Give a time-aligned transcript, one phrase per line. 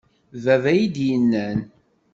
[0.33, 1.59] D baba iyi-d-yennan